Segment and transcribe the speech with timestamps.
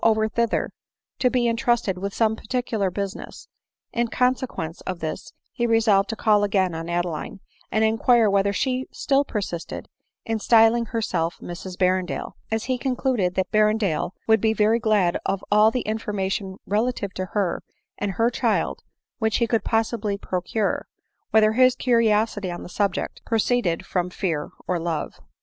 [0.03, 0.71] over thither,
[1.19, 3.47] to be entrusted with some particular business;
[3.93, 7.39] in consequence of this he resolved to call again on Ade line,
[7.71, 9.87] and inquire whether she still persisted
[10.25, 15.19] in styling her self Mrs Berrendale; as he concluded that Berrendale would be very glad
[15.23, 17.61] of all the information relative to her
[17.99, 18.79] and her child
[19.19, 20.87] which he could possibly procure,
[21.29, 25.19] whether his curiosity on the subject proceeded from fear or love.